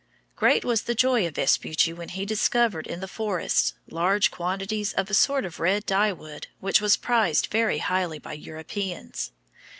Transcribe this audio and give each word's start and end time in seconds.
Great 0.35 0.65
was 0.65 0.81
the 0.81 0.95
joy 0.95 1.27
of 1.27 1.35
Vespucci 1.35 1.93
when 1.93 2.09
he 2.09 2.25
discovered 2.25 2.87
in 2.87 3.01
the 3.01 3.07
forests 3.07 3.75
large 3.87 4.31
quantities 4.31 4.93
of 4.93 5.11
a 5.11 5.13
sort 5.13 5.45
of 5.45 5.59
red 5.59 5.85
dyewood 5.85 6.47
which 6.59 6.81
was 6.81 6.97
prized 6.97 7.45
very 7.51 7.77
highly 7.77 8.17
by 8.17 8.33
Europeans. 8.33 9.31